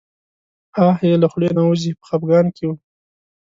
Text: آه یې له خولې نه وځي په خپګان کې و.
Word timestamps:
آه 0.85 0.97
یې 1.07 1.13
له 1.21 1.27
خولې 1.31 1.49
نه 1.57 1.63
وځي 1.69 1.91
په 1.99 2.03
خپګان 2.07 2.45
کې 2.55 2.63
و. 2.67 2.71